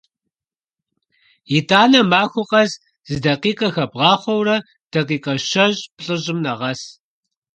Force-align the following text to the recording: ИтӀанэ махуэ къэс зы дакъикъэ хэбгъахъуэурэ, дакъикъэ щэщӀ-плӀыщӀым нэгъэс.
ИтӀанэ 1.57 2.01
махуэ 2.11 2.43
къэс 2.49 2.71
зы 3.09 3.17
дакъикъэ 3.23 3.69
хэбгъахъуэурэ, 3.75 4.57
дакъикъэ 4.91 5.33
щэщӀ-плӀыщӀым 5.49 6.39
нэгъэс. 6.45 6.81